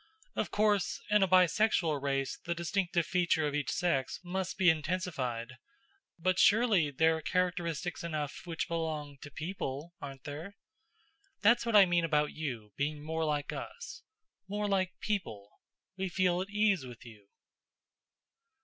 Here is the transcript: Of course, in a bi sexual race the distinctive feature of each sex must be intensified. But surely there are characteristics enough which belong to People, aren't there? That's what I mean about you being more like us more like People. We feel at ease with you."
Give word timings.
Of 0.35 0.49
course, 0.49 0.99
in 1.11 1.21
a 1.21 1.27
bi 1.27 1.45
sexual 1.45 1.99
race 2.01 2.39
the 2.43 2.55
distinctive 2.55 3.05
feature 3.05 3.45
of 3.45 3.53
each 3.53 3.69
sex 3.71 4.19
must 4.23 4.57
be 4.57 4.67
intensified. 4.67 5.57
But 6.17 6.39
surely 6.39 6.89
there 6.89 7.17
are 7.17 7.21
characteristics 7.21 8.03
enough 8.03 8.41
which 8.47 8.67
belong 8.67 9.19
to 9.21 9.29
People, 9.29 9.93
aren't 10.01 10.23
there? 10.23 10.55
That's 11.43 11.67
what 11.67 11.75
I 11.75 11.85
mean 11.85 12.03
about 12.03 12.31
you 12.33 12.73
being 12.77 13.03
more 13.03 13.25
like 13.25 13.53
us 13.53 14.01
more 14.47 14.67
like 14.67 14.97
People. 15.01 15.51
We 15.97 16.09
feel 16.09 16.41
at 16.41 16.49
ease 16.49 16.83
with 16.83 17.05
you." 17.05 17.27